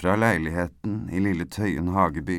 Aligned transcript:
Fra 0.00 0.14
leiligheten 0.16 1.10
i 1.12 1.18
lille 1.20 1.44
Tøyen 1.44 1.90
hageby 1.92 2.38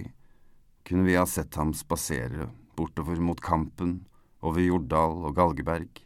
kunne 0.88 1.04
vi 1.06 1.14
ha 1.14 1.28
sett 1.30 1.54
ham 1.60 1.76
spasere 1.78 2.48
bortover 2.74 3.20
mot 3.22 3.38
Kampen, 3.38 4.00
over 4.42 4.64
Jordal 4.66 5.20
og 5.28 5.36
Galgeberg, 5.38 6.00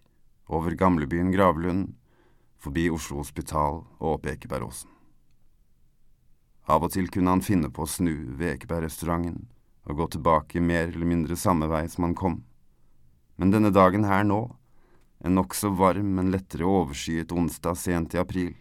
over 0.51 0.75
gamlebyen 0.75 1.29
Gravlund, 1.31 1.93
forbi 2.59 2.89
Oslo 2.91 3.21
Hospital 3.21 3.85
og 4.01 4.09
opp 4.17 4.27
Ekebergåsen. 4.33 4.89
Av 6.67 6.83
og 6.83 6.91
til 6.91 7.07
kunne 7.07 7.37
han 7.37 7.45
finne 7.45 7.71
på 7.71 7.85
å 7.85 7.93
snu 7.93 8.35
ved 8.35 8.57
Ekebergrestauranten 8.57 9.45
og 9.87 10.01
gå 10.01 10.09
tilbake 10.17 10.59
mer 10.59 10.89
eller 10.89 11.07
mindre 11.07 11.39
samme 11.39 11.71
vei 11.71 11.85
som 11.87 12.09
han 12.09 12.17
kom. 12.19 12.41
Men 13.39 13.55
denne 13.55 13.71
dagen 13.71 14.03
her 14.03 14.27
nå, 14.27 14.41
en 15.23 15.39
nokså 15.39 15.71
varm, 15.79 16.17
men 16.19 16.35
lettere 16.35 16.67
overskyet 16.67 17.31
onsdag 17.31 17.79
sent 17.79 18.19
i 18.19 18.19
april, 18.19 18.51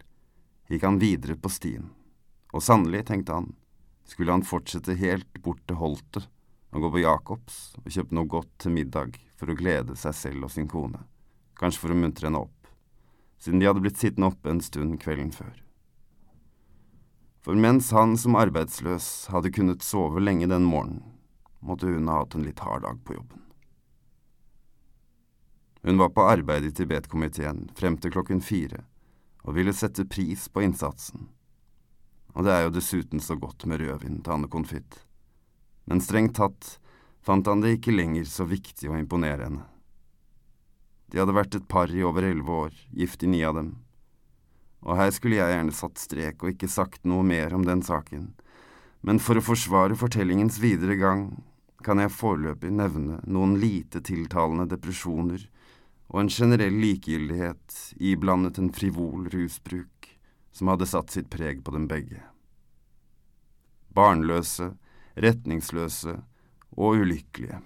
gikk 0.71 0.87
han 0.87 1.03
videre 1.03 1.35
på 1.35 1.51
stien, 1.51 1.91
og 2.55 2.63
sannelig, 2.63 3.03
tenkte 3.09 3.35
han, 3.35 3.51
skulle 4.07 4.31
han 4.31 4.45
fortsette 4.47 4.95
helt 4.99 5.41
bort 5.43 5.59
til 5.67 5.79
Holtet 5.81 6.29
og 6.75 6.85
gå 6.85 6.91
på 6.93 7.03
Jacobs 7.03 7.59
og 7.81 7.91
kjøpe 7.91 8.15
noe 8.15 8.31
godt 8.31 8.51
til 8.63 8.75
middag 8.75 9.19
for 9.35 9.51
å 9.51 9.57
glede 9.59 9.97
seg 9.99 10.15
selv 10.15 10.47
og 10.47 10.53
sin 10.53 10.69
kone, 10.71 11.01
kanskje 11.59 11.83
for 11.83 11.95
å 11.95 11.99
muntre 11.99 12.29
henne 12.29 12.43
opp, 12.45 12.71
siden 13.39 13.59
de 13.59 13.67
hadde 13.69 13.83
blitt 13.83 13.99
sittende 13.99 14.31
oppe 14.31 14.51
en 14.51 14.63
stund 14.63 14.97
kvelden 15.03 15.33
før. 15.35 15.53
For 17.45 17.59
mens 17.59 17.91
han 17.93 18.15
som 18.17 18.39
arbeidsløs 18.39 19.27
hadde 19.29 19.51
kunnet 19.53 19.83
sove 19.85 20.23
lenge 20.23 20.47
den 20.49 20.65
morgenen, 20.65 21.03
måtte 21.65 21.91
hun 21.91 22.07
ha 22.09 22.21
hatt 22.21 22.37
en 22.37 22.45
litt 22.45 22.61
hard 22.63 22.85
dag 22.85 23.03
på 23.05 23.17
jobben. 23.17 23.41
Hun 25.85 25.99
var 26.01 26.09
på 26.15 26.25
arbeid 26.25 26.65
i 26.65 26.71
Tibet-komiteen 26.73 27.67
frem 27.77 27.99
til 28.01 28.15
klokken 28.15 28.41
fire 28.41 28.85
og 29.45 29.53
ville 29.59 29.73
sette 29.77 30.07
pris 30.09 30.47
på 30.49 30.63
innsatsen. 30.65 31.27
Og 32.35 32.43
det 32.43 32.51
er 32.51 32.65
jo 32.65 32.73
dessuten 32.75 33.21
så 33.23 33.37
godt 33.39 33.63
med 33.69 33.79
rødvin 33.79 34.19
til 34.23 34.35
Anne 34.35 34.49
Konfitt. 34.51 34.99
Men 35.87 36.03
strengt 36.03 36.35
tatt 36.35 36.75
fant 37.25 37.47
han 37.47 37.63
det 37.63 37.77
ikke 37.77 37.95
lenger 37.95 38.27
så 38.29 38.45
viktig 38.49 38.91
å 38.91 38.99
imponere 38.99 39.47
henne. 39.47 39.63
De 41.09 41.21
hadde 41.21 41.35
vært 41.37 41.55
et 41.55 41.67
par 41.69 41.91
i 41.93 42.03
over 42.03 42.25
elleve 42.27 42.59
år, 42.67 42.77
gift 42.91 43.23
i 43.23 43.29
ni 43.31 43.41
av 43.45 43.55
dem. 43.57 43.71
Og 44.85 44.99
her 44.99 45.11
skulle 45.15 45.39
jeg 45.39 45.53
gjerne 45.53 45.73
satt 45.73 46.01
strek 46.01 46.43
og 46.43 46.51
ikke 46.51 46.69
sagt 46.69 47.05
noe 47.07 47.25
mer 47.25 47.55
om 47.55 47.63
den 47.65 47.81
saken, 47.85 48.33
men 49.05 49.21
for 49.21 49.37
å 49.37 49.45
forsvare 49.45 49.97
fortellingens 49.97 50.57
videre 50.61 50.97
gang 50.97 51.27
kan 51.85 52.01
jeg 52.01 52.13
foreløpig 52.13 52.71
nevne 52.73 53.19
noen 53.29 53.53
lite 53.61 54.01
tiltalende 54.05 54.65
depresjoner 54.69 55.43
og 56.09 56.21
en 56.21 56.31
generell 56.33 56.77
likegyldighet 56.81 57.77
iblandet 58.11 58.57
en 58.61 58.71
frivol 58.73 59.27
rusbruk 59.33 59.94
som 60.55 60.71
hadde 60.71 60.87
satt 60.87 61.11
sitt 61.11 61.27
preg 61.29 61.63
på 61.65 61.73
dem 61.75 61.89
begge. 61.91 62.21
Barnløse, 63.95 64.71
retningsløse 65.19 66.15
og 66.75 67.01
ulykkelige, 67.03 67.59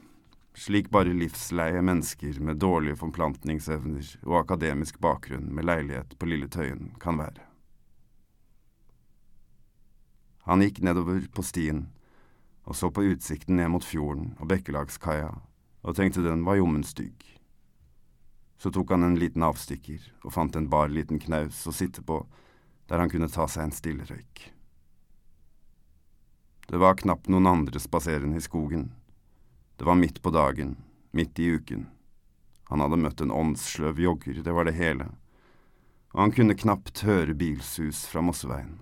slik 0.58 0.90
bare 0.94 1.14
livsleie 1.14 1.82
mennesker 1.86 2.42
med 2.42 2.60
dårlige 2.62 2.98
forplantningsevner 3.00 4.10
og 4.26 4.40
akademisk 4.42 4.98
bakgrunn 5.02 5.52
med 5.54 5.70
leilighet 5.70 6.18
på 6.18 6.30
Lille 6.30 6.50
Tøyen 6.50 6.92
kan 7.02 7.22
være. 7.22 7.46
Han 10.50 10.66
gikk 10.66 10.82
nedover 10.82 11.22
på 11.30 11.46
stien 11.46 11.86
og 12.66 12.78
så 12.78 12.90
på 12.94 13.06
utsikten 13.12 13.58
ned 13.58 13.70
mot 13.74 13.86
fjorden 13.86 14.34
og 14.40 14.50
bekkelagskaia 14.50 15.32
og 15.86 15.96
tenkte 15.98 16.26
den 16.26 16.42
var 16.46 16.58
jommen 16.60 16.84
stygg. 16.86 17.22
Så 18.60 18.74
tok 18.74 18.92
han 18.92 19.06
en 19.06 19.18
liten 19.18 19.46
avstikker 19.46 20.02
og 20.26 20.34
fant 20.36 20.58
en 20.58 20.68
bar 20.70 20.90
liten 20.92 21.22
knaus 21.22 21.62
å 21.70 21.74
sitte 21.74 22.04
på, 22.04 22.24
der 22.90 23.00
han 23.00 23.12
kunne 23.12 23.30
ta 23.30 23.46
seg 23.48 23.68
en 23.68 23.76
stille 23.76 24.08
røyk. 24.10 24.50
Det 26.70 26.78
var 26.82 26.98
knapt 26.98 27.30
noen 27.30 27.48
andre 27.50 27.82
spaserende 27.82 28.38
i 28.38 28.46
skogen. 28.46 28.90
Det 29.78 29.86
var 29.86 29.98
midt 29.98 30.22
på 30.22 30.34
dagen, 30.34 30.76
midt 31.12 31.40
i 31.40 31.48
uken. 31.56 31.88
Han 32.70 32.84
hadde 32.84 33.00
møtt 33.02 33.22
en 33.22 33.34
åndssløv 33.34 34.02
jogger, 34.02 34.42
det 34.46 34.54
var 34.54 34.68
det 34.70 34.76
hele, 34.78 35.08
og 36.14 36.22
han 36.22 36.34
kunne 36.34 36.58
knapt 36.58 37.02
høre 37.06 37.34
bilsus 37.38 38.04
fra 38.10 38.22
Mosseveien. 38.26 38.78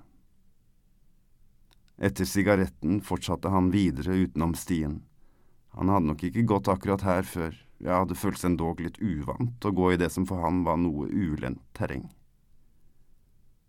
Etter 1.98 2.28
sigaretten 2.30 3.00
fortsatte 3.02 3.50
han 3.50 3.72
videre 3.74 4.20
utenom 4.26 4.54
stien. 4.60 5.00
Han 5.74 5.90
hadde 5.90 6.12
nok 6.12 6.28
ikke 6.28 6.46
gått 6.48 6.68
akkurat 6.72 7.04
her 7.08 7.24
før, 7.24 7.56
ja, 7.80 8.04
det 8.06 8.20
føltes 8.20 8.46
endog 8.48 8.82
litt 8.84 9.00
uvant 9.00 9.66
å 9.66 9.72
gå 9.74 9.94
i 9.94 10.00
det 10.02 10.12
som 10.14 10.28
for 10.30 10.44
han 10.44 10.64
var 10.68 10.80
noe 10.82 11.08
ulendt 11.08 11.64
terreng. 11.78 12.08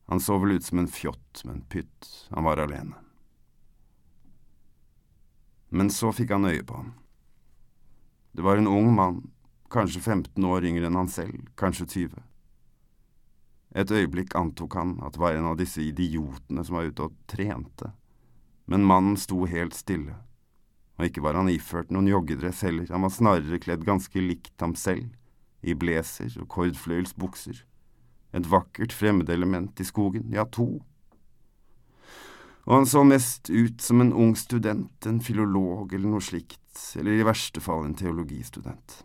Han 0.09 0.21
så 0.21 0.39
vel 0.41 0.57
ut 0.57 0.65
som 0.65 0.81
en 0.81 0.89
fjott, 0.89 1.43
men 1.45 1.61
pytt, 1.69 2.09
han 2.31 2.45
var 2.45 2.61
alene. 2.63 2.97
Men 5.69 5.91
så 5.93 6.13
fikk 6.17 6.33
han 6.33 6.49
øye 6.49 6.65
på 6.65 6.79
ham. 6.81 6.95
Det 8.33 8.45
var 8.45 8.57
en 8.57 8.71
ung 8.71 8.89
mann, 8.97 9.21
kanskje 9.73 10.01
15 10.01 10.45
år 10.49 10.65
yngre 10.65 10.89
enn 10.89 10.97
han 10.97 11.11
selv, 11.13 11.51
kanskje 11.61 11.89
20. 12.09 12.23
Et 13.77 13.91
øyeblikk 13.93 14.33
antok 14.39 14.79
han 14.81 14.97
at 15.05 15.13
det 15.13 15.21
var 15.21 15.37
en 15.37 15.51
av 15.51 15.59
disse 15.61 15.83
idiotene 15.85 16.65
som 16.65 16.79
var 16.79 16.89
ute 16.89 17.11
og 17.11 17.19
trente, 17.29 17.93
men 18.65 18.89
mannen 18.89 19.21
sto 19.21 19.45
helt 19.45 19.77
stille 19.77 20.17
og 20.99 21.07
ikke 21.07 21.23
var 21.23 21.39
han 21.39 21.51
iført 21.51 21.93
noen 21.95 22.11
joggedress 22.11 22.65
heller, 22.67 22.89
han 22.91 23.05
var 23.07 23.15
snarere 23.15 23.61
kledd 23.63 23.87
ganske 23.87 24.23
likt 24.23 24.59
ham 24.61 24.75
selv, 24.79 25.15
i 25.63 25.75
blazer 25.75 26.35
og 26.43 26.49
kordfløyelsbukser, 26.55 27.63
et 28.33 28.47
vakkert 28.47 28.93
fremmedelement 28.93 29.81
i 29.81 29.87
skogen, 29.87 30.33
ja, 30.33 30.45
to. 30.45 30.69
Og 32.69 32.75
han 32.75 32.87
så 32.87 33.05
mest 33.05 33.49
ut 33.51 33.81
som 33.81 34.01
en 34.05 34.13
ung 34.13 34.35
student, 34.37 35.07
en 35.07 35.21
filolog 35.25 35.95
eller 35.95 36.11
noe 36.13 36.25
slikt, 36.25 36.65
eller 37.01 37.17
i 37.17 37.25
verste 37.25 37.63
fall 37.65 37.87
en 37.87 37.97
teologistudent. 37.97 38.99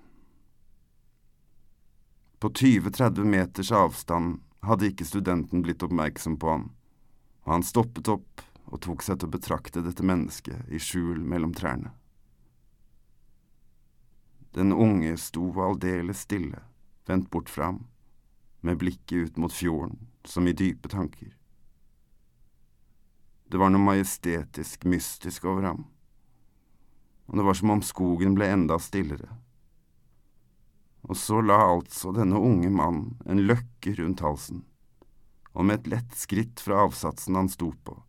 På 2.43 2.51
20–30 2.51 3.23
meters 3.23 3.71
avstand 3.71 4.41
hadde 4.67 4.89
ikke 4.91 5.07
studenten 5.07 5.63
blitt 5.63 5.83
oppmerksom 5.83 6.35
på 6.39 6.49
han, 6.51 6.65
og 7.47 7.53
han 7.55 7.63
stoppet 7.63 8.11
opp 8.11 8.43
og 8.67 8.81
tok 8.83 9.03
seg 9.05 9.21
til 9.21 9.29
å 9.29 9.35
betrakte 9.37 9.83
dette 9.85 10.03
mennesket 10.03 10.67
i 10.67 10.79
skjul 10.81 11.23
mellom 11.23 11.55
trærne. 11.55 11.93
Den 14.53 14.75
unge 14.75 15.15
sto 15.17 15.47
aldeles 15.63 16.27
stille, 16.27 16.59
vendt 17.07 17.31
bort 17.31 17.47
fra 17.49 17.71
ham, 17.71 17.79
med 18.63 18.77
blikket 18.77 19.11
ut 19.11 19.37
mot 19.37 19.53
fjorden, 19.53 20.07
som 20.23 20.47
i 20.47 20.53
dype 20.53 20.89
tanker. 20.89 21.37
Det 23.51 23.59
var 23.59 23.69
noe 23.69 23.83
majestetisk 23.83 24.85
mystisk 24.87 25.43
over 25.45 25.67
ham, 25.67 25.81
og 27.27 27.37
det 27.37 27.45
var 27.45 27.57
som 27.59 27.73
om 27.75 27.83
skogen 27.83 28.37
ble 28.37 28.47
enda 28.49 28.79
stillere. 28.79 29.27
Og 31.03 31.19
så 31.19 31.41
la 31.43 31.59
altså 31.65 32.15
denne 32.15 32.39
unge 32.39 32.71
mannen 32.71 33.17
en 33.27 33.43
løkke 33.43 33.97
rundt 33.99 34.23
halsen, 34.23 34.63
og 35.51 35.67
med 35.67 35.81
et 35.81 35.91
lett 35.97 36.17
skritt 36.17 36.63
fra 36.63 36.85
avsatsen 36.87 37.35
han 37.35 37.51
sto 37.51 37.73
på, 37.83 37.99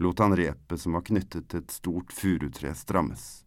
lot 0.00 0.24
han 0.24 0.36
repet 0.40 0.80
som 0.80 0.96
var 0.96 1.04
knyttet 1.06 1.52
til 1.52 1.60
et 1.60 1.76
stort 1.76 2.16
furutre, 2.16 2.72
strammes. 2.74 3.44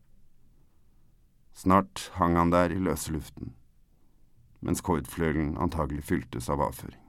Snart 1.58 2.12
hang 2.20 2.38
han 2.38 2.54
der 2.54 2.70
i 2.70 2.80
løse 2.80 3.16
luften, 3.16 3.56
mens 4.66 4.82
kordfløyelen 4.86 5.56
antagelig 5.62 6.08
fyltes 6.10 6.50
av 6.50 6.64
avføring. 6.66 7.02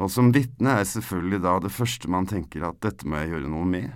Og 0.00 0.08
som 0.10 0.30
vitne 0.32 0.78
er 0.80 0.88
selvfølgelig 0.88 1.42
da 1.44 1.56
det 1.60 1.72
første 1.74 2.08
man 2.10 2.28
tenker 2.30 2.64
at 2.64 2.78
dette 2.84 3.08
må 3.08 3.20
jeg 3.20 3.34
gjøre 3.34 3.50
noe 3.52 3.68
med, 3.68 3.90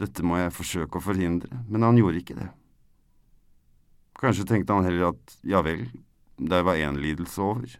dette 0.00 0.24
må 0.24 0.38
jeg 0.40 0.54
forsøke 0.54 0.98
å 0.98 1.04
forhindre, 1.04 1.64
men 1.68 1.84
han 1.84 1.98
gjorde 2.00 2.22
ikke 2.22 2.38
det. 2.38 2.48
Kanskje 4.16 4.46
tenkte 4.48 4.76
han 4.76 4.86
heller 4.88 5.10
at 5.10 5.36
ja 5.44 5.60
vel, 5.64 5.84
der 6.36 6.64
var 6.64 6.80
én 6.80 6.96
lidelse 7.00 7.42
over. 7.42 7.76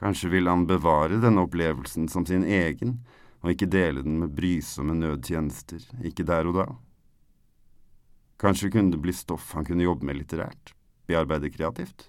Kanskje 0.00 0.30
ville 0.32 0.52
han 0.52 0.66
bevare 0.68 1.20
denne 1.20 1.44
opplevelsen 1.44 2.08
som 2.08 2.26
sin 2.28 2.44
egen, 2.44 2.98
og 3.40 3.54
ikke 3.54 3.68
dele 3.72 4.04
den 4.04 4.18
med 4.20 4.32
brysomme 4.36 4.96
nødtjenester, 4.96 5.84
ikke 6.04 6.24
der 6.28 6.48
og 6.48 6.56
da. 6.60 6.66
Kanskje 8.40 8.70
kunne 8.72 8.94
det 8.94 9.02
bli 9.04 9.12
stoff 9.12 9.52
han 9.52 9.66
kunne 9.68 9.84
jobbe 9.84 10.06
med 10.08 10.16
litterært, 10.16 10.72
bearbeide 11.06 11.50
kreativt. 11.52 12.06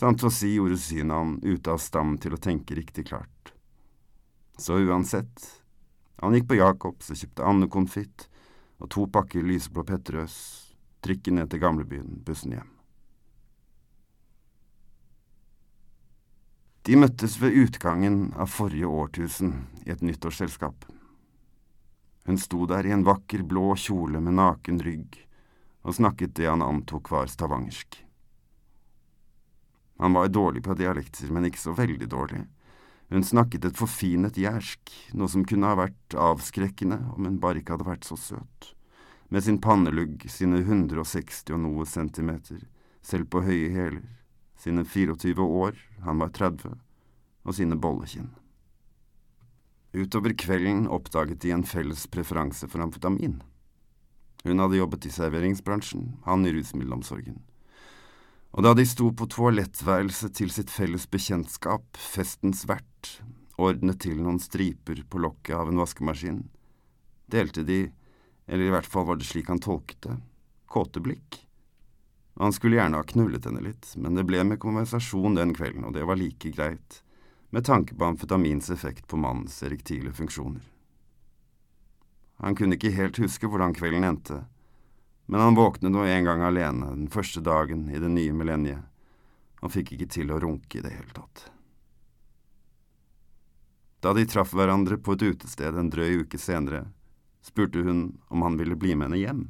Sant 0.00 0.24
å 0.24 0.30
si 0.32 0.54
gjorde 0.54 0.78
synet 0.80 1.16
han 1.16 1.34
ute 1.44 1.72
av 1.72 1.80
stand 1.80 2.22
til 2.24 2.36
å 2.36 2.40
tenke 2.40 2.76
riktig 2.76 3.06
klart. 3.10 3.52
Så 4.56 4.78
uansett, 4.80 5.44
han 6.20 6.36
gikk 6.36 6.48
på 6.48 6.56
Jacobs 6.56 7.12
og 7.12 7.20
kjøpte 7.20 7.44
andekonfitt 7.44 8.26
og 8.80 8.88
to 8.92 9.04
pakker 9.12 9.44
lyseblå 9.44 9.84
Petterøes, 9.88 10.36
trikken 11.04 11.36
ned 11.36 11.52
til 11.52 11.60
gamlebyen, 11.60 12.16
bussen 12.24 12.56
hjem. 12.56 12.72
De 16.86 16.96
møttes 16.96 17.36
ved 17.42 17.56
utgangen 17.60 18.30
av 18.38 18.52
forrige 18.52 18.88
årtusen 18.88 19.56
i 19.84 19.92
et 19.92 20.04
nyttårsselskap. 20.06 20.86
Hun 22.26 22.38
sto 22.38 22.66
der 22.66 22.86
i 22.86 22.92
en 22.94 23.06
vakker 23.06 23.44
blå 23.46 23.74
kjole 23.78 24.20
med 24.20 24.36
naken 24.38 24.82
rygg 24.82 25.22
og 25.86 25.94
snakket 25.94 26.34
det 26.34 26.48
han 26.50 26.64
antok 26.66 27.10
var 27.10 27.30
stavangersk. 27.30 28.00
Han 29.98 30.12
var 30.12 30.28
dårlig 30.28 30.64
på 30.66 30.74
dialekter, 30.74 31.30
men 31.32 31.46
ikke 31.46 31.62
så 31.62 31.74
veldig 31.76 32.08
dårlig, 32.10 32.46
Hun 33.08 33.22
snakket 33.22 33.64
et 33.64 33.76
forfinet 33.78 34.34
jærsk, 34.34 34.90
noe 35.14 35.30
som 35.30 35.44
kunne 35.46 35.68
ha 35.70 35.76
vært 35.78 36.14
avskrekkende 36.18 36.96
om 37.14 37.28
hun 37.28 37.36
bare 37.38 37.60
ikke 37.60 37.76
hadde 37.76 37.86
vært 37.86 38.04
så 38.04 38.16
søt. 38.18 38.72
Med 39.30 39.44
sin 39.46 39.60
pannelugg, 39.62 40.24
sine 40.26 40.58
160 40.58 41.54
og 41.54 41.60
noe 41.62 41.86
centimeter, 41.86 42.64
selv 43.02 43.30
på 43.30 43.44
høye 43.46 43.70
hæler, 43.70 44.02
sine 44.58 44.82
24 44.82 45.38
år, 45.38 45.78
han 46.02 46.18
var 46.18 46.34
30, 46.34 46.74
og 47.46 47.54
sine 47.54 47.78
bollekinn. 47.78 48.32
Utover 49.92 50.34
kvelden 50.38 50.88
oppdaget 50.88 51.40
de 51.40 51.52
en 51.54 51.64
felles 51.66 52.06
preferanse 52.10 52.68
for 52.68 52.82
amfetamin. 52.82 53.38
Hun 54.44 54.62
hadde 54.62 54.78
jobbet 54.78 55.06
i 55.06 55.12
serveringsbransjen, 55.14 56.16
han 56.24 56.46
i 56.46 56.52
rusmiddelomsorgen. 56.54 57.38
Og 58.56 58.64
da 58.64 58.72
de 58.76 58.86
sto 58.88 59.10
på 59.12 59.28
toalettværelset 59.30 60.36
til 60.38 60.52
sitt 60.54 60.70
felles 60.72 61.06
bekjentskap, 61.10 61.98
festens 61.98 62.64
vert, 62.68 63.16
ordnet 63.58 64.00
til 64.04 64.20
noen 64.20 64.38
striper 64.40 65.02
på 65.10 65.20
lokket 65.22 65.56
av 65.56 65.70
en 65.70 65.80
vaskemaskin, 65.80 66.44
delte 67.32 67.64
de, 67.66 67.86
eller 68.46 68.68
i 68.68 68.74
hvert 68.74 68.88
fall 68.88 69.08
var 69.08 69.18
det 69.20 69.28
slik 69.28 69.50
han 69.50 69.62
tolket 69.62 70.00
det, 70.06 70.18
kåte 70.70 71.02
blikk. 71.02 71.42
Han 72.36 72.52
skulle 72.52 72.76
gjerne 72.76 73.00
ha 73.00 73.08
knullet 73.08 73.48
henne 73.48 73.64
litt, 73.64 73.90
men 73.96 74.16
det 74.16 74.26
ble 74.28 74.42
med 74.44 74.60
konversasjon 74.60 75.38
den 75.38 75.56
kvelden, 75.56 75.88
og 75.88 75.96
det 75.96 76.04
var 76.06 76.20
like 76.20 76.52
greit 76.52 77.00
med 77.50 77.64
tanke 77.64 77.94
på 77.94 78.04
amfetamins 78.04 78.70
effekt 78.70 79.06
på 79.06 79.16
mannens 79.16 79.62
erektile 79.62 80.12
funksjoner. 80.12 80.62
Han 82.36 82.56
kunne 82.56 82.76
ikke 82.76 82.92
helt 82.92 83.18
huske 83.18 83.48
hvordan 83.48 83.74
kvelden 83.74 84.04
endte, 84.04 84.42
men 85.26 85.40
han 85.40 85.56
våknet 85.56 85.92
nå 85.92 86.04
en 86.04 86.24
gang 86.24 86.42
alene 86.44 86.90
den 86.92 87.08
første 87.10 87.40
dagen 87.40 87.88
i 87.90 87.98
det 88.02 88.10
nye 88.12 88.34
millenniet, 88.36 88.84
og 89.64 89.72
fikk 89.72 89.94
ikke 89.96 90.10
til 90.18 90.30
å 90.30 90.40
runke 90.42 90.78
i 90.78 90.84
det 90.84 90.92
hele 90.92 91.14
tatt. 91.16 91.48
Da 94.04 94.12
de 94.14 94.26
traff 94.28 94.52
hverandre 94.54 94.98
på 95.00 95.16
et 95.16 95.24
utested 95.24 95.78
en 95.78 95.90
drøy 95.90 96.22
uke 96.22 96.38
senere, 96.38 96.84
spurte 97.42 97.82
hun 97.82 98.18
om 98.28 98.44
han 98.44 98.58
ville 98.60 98.76
bli 98.78 98.94
med 98.94 99.08
henne 99.08 99.22
hjem. 99.22 99.44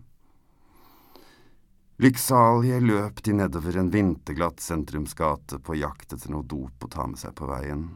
Lykksalige 1.98 2.80
løp 2.80 3.22
de 3.22 3.32
nedover 3.32 3.76
en 3.76 3.90
vinterglatt 3.90 4.60
sentrumsgate 4.60 5.56
på 5.64 5.78
jakt 5.80 6.12
etter 6.12 6.28
noe 6.28 6.44
dop 6.44 6.84
å 6.84 6.90
ta 6.92 7.06
med 7.08 7.16
seg 7.16 7.32
på 7.38 7.48
veien, 7.48 7.86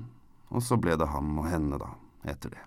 og 0.49 0.65
så 0.65 0.79
ble 0.81 0.95
det 0.97 1.11
ham 1.13 1.35
og 1.37 1.49
henne, 1.51 1.77
da, 1.77 1.91
etter 2.25 2.55
det. 2.55 2.63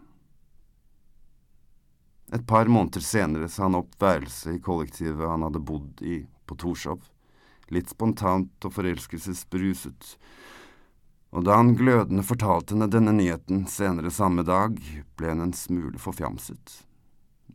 Et 2.37 2.45
par 2.45 2.69
måneder 2.69 3.01
senere 3.01 3.49
sa 3.49 3.65
han 3.65 3.79
opp 3.79 3.97
værelset 3.97 4.59
i 4.59 4.61
kollektivet 4.61 5.25
han 5.25 5.41
hadde 5.47 5.63
bodd 5.65 6.05
i 6.05 6.19
på 6.45 6.59
Torshov, 6.61 7.01
litt 7.73 7.89
spontant 7.89 8.69
og 8.69 8.77
forelskelsesberuset, 8.77 10.13
og 11.33 11.49
da 11.49 11.57
han 11.57 11.73
glødende 11.73 12.21
fortalte 12.21 12.77
henne 12.77 12.91
denne 12.93 13.17
nyheten 13.17 13.65
senere 13.65 14.13
samme 14.13 14.45
dag, 14.45 14.77
ble 15.17 15.33
hun 15.33 15.47
en 15.47 15.57
smule 15.57 15.97
forfjamset, 15.97 16.77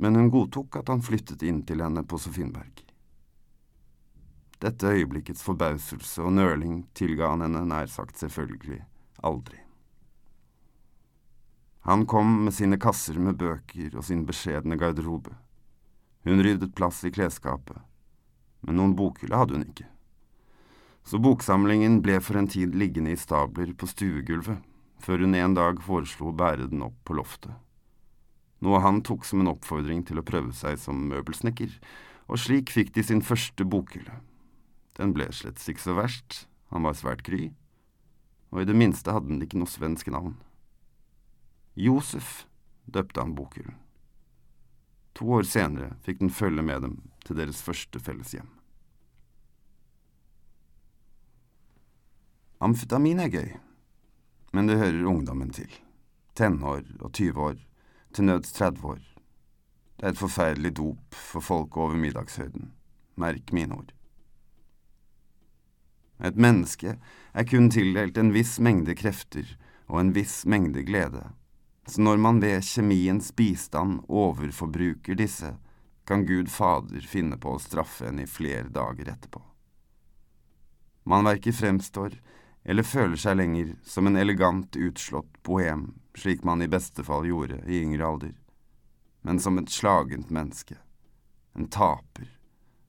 men 0.03 0.19
hun 0.19 0.35
godtok 0.35 0.83
at 0.83 0.91
han 0.91 1.07
flyttet 1.07 1.47
inn 1.47 1.63
til 1.63 1.87
henne 1.87 2.03
på 2.03 2.19
Sofienberg. 2.19 2.88
Dette 4.59 4.91
øyeblikkets 4.91 5.45
forbauselse 5.47 6.23
og 6.23 6.33
nøling 6.35 6.81
tilga 6.99 7.31
han 7.31 7.45
henne 7.47 7.63
nær 7.71 7.87
sagt 7.87 8.19
selvfølgelig 8.19 8.81
aldri. 9.23 9.61
Han 11.87 12.07
kom 12.07 12.33
med 12.45 12.53
sine 12.53 12.77
kasser 12.77 13.21
med 13.23 13.39
bøker 13.39 13.95
og 13.97 14.05
sin 14.05 14.25
beskjedne 14.27 14.77
garderobe. 14.77 15.37
Hun 16.27 16.43
ryddet 16.43 16.75
plass 16.75 17.05
i 17.07 17.13
klesskapet, 17.15 17.79
men 18.67 18.77
noen 18.77 18.97
bokhylle 18.99 19.39
hadde 19.39 19.55
hun 19.57 19.69
ikke. 19.69 19.87
Så 21.07 21.23
boksamlingen 21.23 22.03
ble 22.05 22.19
for 22.21 22.37
en 22.37 22.51
tid 22.51 22.75
liggende 22.77 23.15
i 23.15 23.17
stabler 23.17 23.71
på 23.79 23.87
stuegulvet, 23.89 24.59
før 24.99 25.23
hun 25.25 25.39
en 25.39 25.55
dag 25.57 25.79
foreslo 25.81 26.29
å 26.29 26.37
bære 26.37 26.67
den 26.69 26.83
opp 26.85 26.99
på 27.07 27.17
loftet. 27.17 27.55
Noe 28.61 28.83
han 28.83 29.05
tok 29.07 29.25
som 29.25 29.41
en 29.41 29.53
oppfordring 29.55 30.03
til 30.05 30.19
å 30.19 30.27
prøve 30.27 30.51
seg 30.53 30.77
som 30.83 31.07
møbelsnekker, 31.09 31.71
og 32.29 32.43
slik 32.43 32.75
fikk 32.75 32.91
de 32.99 33.07
sin 33.07 33.23
første 33.25 33.65
bokhylle. 33.65 34.19
Den 34.99 35.15
ble 35.15 35.31
slett 35.33 35.63
ikke 35.71 35.85
så 35.85 35.95
verst, 35.95 36.45
han 36.75 36.85
var 36.85 36.97
svært 36.99 37.23
kry, 37.27 37.53
og 38.51 38.63
i 38.63 38.69
det 38.69 38.77
minste 38.77 39.15
hadde 39.15 39.31
den 39.31 39.43
ikke 39.45 39.61
noe 39.61 39.71
svensk 39.71 40.11
navn. 40.11 40.35
Josef 41.79 42.49
døpte 42.91 43.23
han 43.23 43.37
bokhyllen. 43.39 43.77
To 45.19 45.33
år 45.39 45.47
senere 45.47 45.97
fikk 46.07 46.21
den 46.23 46.31
følge 46.35 46.63
med 46.63 46.83
dem 46.83 46.97
til 47.27 47.39
deres 47.39 47.63
første 47.63 48.01
felles 48.03 48.35
hjem. 48.35 48.51
Amfetamin 52.63 53.23
er 53.23 53.31
gøy, 53.31 53.51
men 54.55 54.67
det 54.67 54.81
hører 54.81 55.07
ungdommen 55.07 55.53
til. 55.55 55.71
Tenår 56.39 56.83
og 56.99 57.13
20 57.13 57.45
år, 57.51 57.61
til 58.15 58.27
nøds 58.27 58.51
30 58.57 58.91
år. 58.95 59.05
Det 59.99 60.07
er 60.07 60.15
et 60.15 60.23
forferdelig 60.23 60.77
dop 60.79 61.15
for 61.15 61.43
folk 61.43 61.77
over 61.77 61.99
middagshøyden. 61.99 62.73
Merk 63.19 63.53
mine 63.53 63.75
ord. 63.75 63.95
Et 66.19 66.37
menneske 66.37 66.97
er 67.33 67.47
kun 67.47 67.71
tildelt 67.71 68.19
en 68.19 68.33
viss 68.35 68.59
mengde 68.59 68.95
krefter 68.99 69.47
og 69.87 70.01
en 70.01 70.13
viss 70.17 70.43
mengde 70.47 70.83
glede, 70.83 71.23
så 71.89 72.03
når 72.03 72.19
man 72.21 72.41
ved 72.43 72.65
kjemiens 72.67 73.31
bistand 73.33 74.03
overforbruker 74.09 75.17
disse, 75.17 75.55
kan 76.09 76.27
Gud 76.27 76.51
Fader 76.51 77.05
finne 77.05 77.39
på 77.41 77.55
å 77.55 77.61
straffe 77.61 78.09
en 78.09 78.21
i 78.21 78.27
flere 78.29 78.69
dager 78.73 79.09
etterpå. 79.13 79.41
Man 81.09 81.25
verken 81.25 81.57
fremstår 81.57 82.19
eller 82.69 82.85
føler 82.85 83.17
seg 83.17 83.39
lenger 83.39 83.71
som 83.85 84.09
en 84.09 84.19
elegant 84.21 84.77
utslått 84.77 85.39
bohem, 85.47 85.95
slik 86.17 86.45
man 86.45 86.61
i 86.65 86.69
beste 86.69 87.05
fall 87.05 87.29
gjorde 87.29 87.63
i 87.65 87.81
yngre 87.81 88.05
alder, 88.05 88.35
men 89.25 89.41
som 89.41 89.57
et 89.61 89.73
slagent 89.73 90.29
menneske, 90.35 90.77
en 91.57 91.69
taper, 91.73 92.29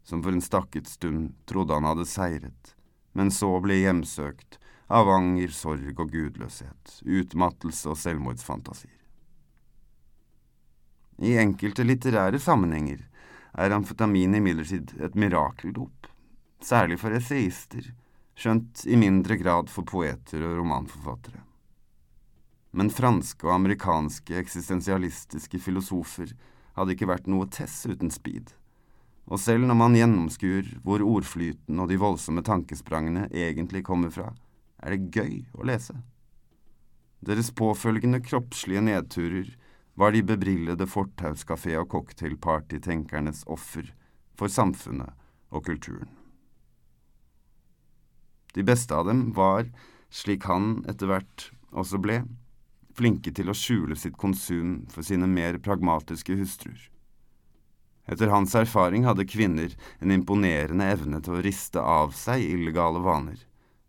som 0.04 0.24
for 0.24 0.36
en 0.36 0.44
stakket 0.44 0.88
stund 0.88 1.36
trodde 1.48 1.76
han 1.78 1.88
hadde 1.88 2.08
seiret, 2.10 2.76
men 3.14 3.32
så 3.32 3.50
ble 3.64 3.80
hjemsøkt 3.82 4.60
av 4.90 5.10
anger, 5.10 5.52
sorg 5.54 6.00
og 6.02 6.12
gudløshet, 6.14 7.00
utmattelse 7.06 7.92
og 7.92 7.98
selvmordsfantasier. 8.02 8.96
I 11.20 11.36
enkelte 11.42 11.84
litterære 11.84 12.40
sammenhenger 12.40 13.04
er 13.60 13.76
amfetamin 13.76 14.38
imidlertid 14.40 14.96
et 15.04 15.18
mirakeldop, 15.20 16.08
særlig 16.64 17.00
for 17.02 17.16
essayister, 17.16 17.92
skjønt 18.40 18.86
i 18.88 18.96
mindre 18.98 19.36
grad 19.38 19.70
for 19.70 19.88
poeter 19.88 20.46
og 20.48 20.62
romanforfattere. 20.62 21.44
Men 22.72 22.94
franske 22.94 23.48
og 23.48 23.58
amerikanske 23.58 24.38
eksistensialistiske 24.40 25.60
filosofer 25.60 26.32
hadde 26.78 26.96
ikke 26.96 27.10
vært 27.10 27.28
noe 27.28 27.50
tess 27.52 27.84
uten 27.90 28.14
speed 28.14 28.54
og 29.30 29.38
selv 29.38 29.68
når 29.70 29.78
man 29.78 29.96
gjennomskuer 29.98 30.70
hvor 30.86 31.04
ordflyten 31.06 31.80
og 31.82 31.90
de 31.92 32.00
voldsomme 32.02 32.42
tankesprangene 32.46 33.28
egentlig 33.30 33.84
kommer 33.86 34.10
fra, 34.14 34.32
er 34.82 34.96
det 34.96 35.12
gøy 35.14 35.44
å 35.54 35.68
lese. 35.70 35.94
Deres 37.22 37.52
påfølgende 37.52 38.22
kroppslige 38.26 38.82
nedturer 38.82 39.52
var 40.00 40.16
de 40.16 40.24
bebrillede 40.24 40.88
fortauskafé- 40.88 41.78
og 41.78 41.90
cocktailparty-tenkernes 41.92 43.44
offer 43.52 43.92
for 44.40 44.48
samfunnet 44.48 45.12
og 45.52 45.66
kulturen. 45.68 46.10
De 48.56 48.64
beste 48.66 48.96
av 48.96 49.06
dem 49.06 49.28
var, 49.36 49.68
slik 50.10 50.48
han 50.50 50.80
etter 50.90 51.12
hvert 51.12 51.50
også 51.70 52.00
ble, 52.02 52.24
flinke 52.98 53.34
til 53.36 53.52
å 53.52 53.56
skjule 53.58 53.98
sitt 54.00 54.18
konsum 54.18 54.88
for 54.90 55.06
sine 55.06 55.28
mer 55.30 55.60
pragmatiske 55.62 56.40
hustruer. 56.40 56.88
Etter 58.10 58.28
hans 58.28 58.56
erfaring 58.56 59.06
hadde 59.06 59.28
kvinner 59.30 59.76
en 60.00 60.12
imponerende 60.12 60.88
evne 60.96 61.20
til 61.22 61.36
å 61.38 61.44
riste 61.46 61.82
av 61.82 62.16
seg 62.18 62.42
illegale 62.42 63.04
vaner, 63.06 63.44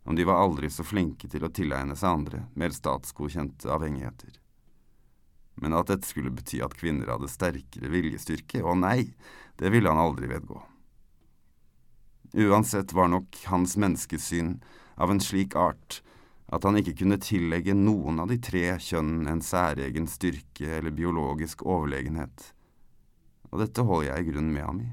om 0.05 0.17
de 0.17 0.27
var 0.29 0.43
aldri 0.43 0.69
så 0.69 0.85
flinke 0.85 1.29
til 1.31 1.47
å 1.47 1.49
tilegne 1.49 1.97
seg 1.97 2.19
andre, 2.19 2.43
mer 2.53 2.75
statsgodkjente 2.75 3.71
avhengigheter. 3.73 4.37
Men 5.57 5.73
at 5.73 5.89
dette 5.89 6.05
skulle 6.05 6.33
bety 6.33 6.61
at 6.61 6.77
kvinner 6.77 7.09
hadde 7.09 7.31
sterkere 7.33 7.89
viljestyrke, 7.89 8.61
å 8.61 8.77
nei, 8.77 9.09
det 9.57 9.73
ville 9.73 9.89
han 9.89 10.01
aldri 10.01 10.29
vedgå. 10.29 10.61
Uansett 12.45 12.93
var 12.93 13.09
nok 13.09 13.41
hans 13.49 13.73
menneskesyn 13.73 14.59
av 15.01 15.11
en 15.11 15.19
slik 15.19 15.57
art 15.57 16.03
at 16.53 16.63
han 16.67 16.77
ikke 16.77 16.99
kunne 17.01 17.17
tillegge 17.21 17.73
noen 17.73 18.21
av 18.21 18.29
de 18.29 18.37
tre 18.37 18.77
kjønn 18.77 19.25
en 19.31 19.41
særegen 19.41 20.05
styrke 20.07 20.77
eller 20.77 20.93
biologisk 20.93 21.65
overlegenhet 21.65 22.51
og 23.51 23.59
dette 23.61 23.83
holder 23.85 24.13
jeg 24.13 24.23
i 24.23 24.31
grunnen 24.31 24.53
med 24.55 24.65
ham 24.65 24.79
i. 24.83 24.89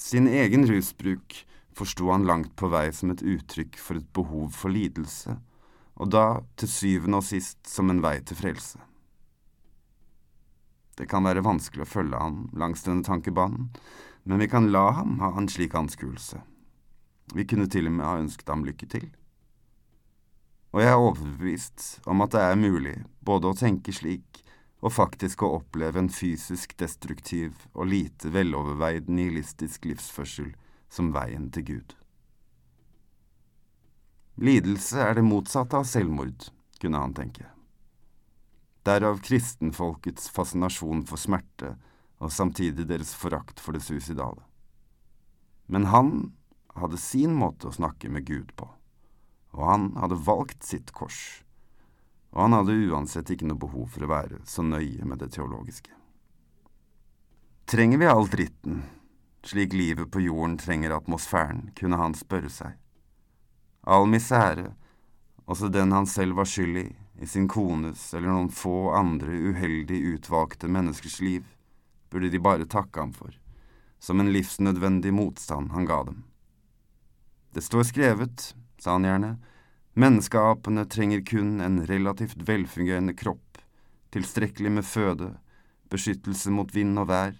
Sin 0.00 0.28
egen 0.28 0.66
rusbruk 0.68 1.38
forsto 1.76 2.10
han 2.10 2.26
langt 2.28 2.54
på 2.56 2.68
vei 2.72 2.88
som 2.92 3.12
et 3.12 3.24
uttrykk 3.24 3.78
for 3.80 4.00
et 4.00 4.08
behov 4.16 4.50
for 4.56 4.72
lidelse, 4.72 5.36
og 5.96 6.12
da 6.12 6.40
til 6.60 6.68
syvende 6.72 7.20
og 7.20 7.24
sist 7.24 7.60
som 7.68 7.92
en 7.92 8.02
vei 8.04 8.18
til 8.24 8.36
frelse. 8.36 8.80
Det 10.96 11.08
kan 11.08 11.24
være 11.28 11.44
vanskelig 11.44 11.84
å 11.84 11.90
følge 11.90 12.20
ham 12.20 12.46
langs 12.56 12.84
denne 12.84 13.04
tankebanen, 13.04 13.68
men 14.24 14.40
vi 14.40 14.48
kan 14.48 14.70
la 14.72 14.88
ham 14.96 15.18
ha 15.20 15.34
en 15.36 15.48
slik 15.48 15.76
anskuelse. 15.76 16.40
Vi 17.34 17.44
kunne 17.44 17.68
til 17.68 17.88
og 17.90 17.96
med 17.98 18.06
ha 18.06 18.16
ønsket 18.22 18.48
ham 18.48 18.64
lykke 18.64 18.88
til. 18.88 19.08
og 20.72 20.82
jeg 20.82 20.92
er 20.92 21.00
overbevist 21.00 22.00
om 22.04 22.20
at 22.20 22.32
det 22.32 22.40
er 22.40 22.58
mulig 22.60 22.96
både 23.24 23.48
å 23.48 23.56
tenke 23.56 23.92
slik 23.96 24.42
og 24.86 24.92
faktisk 24.94 25.42
å 25.42 25.56
oppleve 25.58 25.98
en 25.98 26.12
fysisk 26.12 26.76
destruktiv 26.78 27.64
og 27.74 27.88
lite 27.90 28.30
veloverveid 28.30 29.08
nihilistisk 29.10 29.88
livsførsel 29.90 30.52
som 30.92 31.10
veien 31.14 31.48
til 31.50 31.66
Gud. 31.66 31.94
Lidelse 34.38 35.00
er 35.02 35.16
det 35.18 35.24
motsatte 35.26 35.80
av 35.80 35.88
selvmord, 35.88 36.52
kunne 36.78 37.00
han 37.02 37.16
tenke. 37.16 37.48
Derav 38.86 39.18
kristenfolkets 39.26 40.28
fascinasjon 40.30 41.02
for 41.08 41.18
smerte 41.18 41.72
og 42.22 42.30
samtidig 42.30 42.86
deres 42.86 43.10
forakt 43.18 43.58
for 43.58 43.74
det 43.74 43.82
suicidale. 43.82 44.44
Men 45.66 45.88
han 45.90 46.12
hadde 46.78 47.00
sin 47.00 47.34
måte 47.34 47.66
å 47.66 47.74
snakke 47.74 48.12
med 48.12 48.28
Gud 48.28 48.54
på, 48.54 48.68
og 49.56 49.66
han 49.66 49.90
hadde 49.98 50.20
valgt 50.28 50.62
sitt 50.68 50.94
kors, 50.94 51.42
og 52.36 52.42
han 52.42 52.52
hadde 52.52 52.74
uansett 52.90 53.30
ikke 53.32 53.46
noe 53.48 53.56
behov 53.56 53.86
for 53.94 54.04
å 54.04 54.10
være 54.10 54.42
så 54.44 54.60
nøye 54.60 55.06
med 55.08 55.22
det 55.22 55.30
teologiske. 55.38 55.88
Trenger 57.64 58.02
vi 58.02 58.08
all 58.10 58.28
dritten, 58.28 58.82
slik 59.40 59.72
livet 59.72 60.10
på 60.12 60.20
jorden 60.20 60.58
trenger 60.60 60.92
atmosfæren, 60.98 61.70
kunne 61.78 61.96
han 61.96 62.12
spørre 62.14 62.52
seg. 62.52 62.76
All 63.88 64.04
misere, 64.12 64.74
også 65.48 65.72
den 65.72 65.96
han 65.96 66.06
selv 66.06 66.36
var 66.36 66.50
skyld 66.50 66.82
i, 66.82 66.86
i 67.24 67.26
sin 67.26 67.48
kones 67.48 68.10
eller 68.12 68.28
noen 68.28 68.52
få 68.52 68.92
andre 68.92 69.32
uheldig 69.32 70.02
utvalgte 70.12 70.68
menneskers 70.68 71.22
liv, 71.24 71.48
burde 72.12 72.28
de 72.28 72.42
bare 72.42 72.68
takke 72.68 73.00
ham 73.00 73.16
for, 73.16 73.32
som 73.98 74.20
en 74.20 74.34
livsnødvendig 74.34 75.14
motstand 75.16 75.72
han 75.72 75.88
ga 75.88 76.02
dem. 76.10 76.24
Det 77.56 77.64
står 77.64 77.88
skrevet, 77.88 78.50
sa 78.76 78.98
han 78.98 79.08
gjerne, 79.08 79.36
menneskeapene 79.96 80.84
trenger 80.92 81.24
kun 81.24 81.60
en 81.60 81.80
relativt 81.86 82.42
velfungerende 82.48 83.14
kropp, 83.16 83.58
tilstrekkelig 84.12 84.72
med 84.78 84.84
føde, 84.84 85.30
beskyttelse 85.90 86.52
mot 86.52 86.72
vind 86.74 86.98
og 87.00 87.08
vær, 87.08 87.36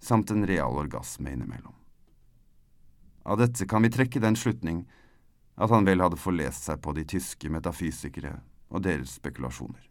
samt 0.00 0.30
en 0.32 0.46
real 0.48 0.78
orgasme 0.80 1.32
innimellom. 1.32 1.74
Av 3.26 3.40
dette 3.40 3.66
kan 3.68 3.84
vi 3.84 3.90
trekke 3.92 4.22
den 4.22 4.38
slutning 4.38 4.84
at 5.56 5.72
han 5.72 5.84
vel 5.88 6.04
hadde 6.04 6.20
forlest 6.20 6.68
seg 6.68 6.80
på 6.84 6.94
de 6.96 7.04
tyske 7.08 7.50
metafysikere 7.52 8.36
og 8.70 8.84
deres 8.86 9.16
spekulasjoner. 9.18 9.82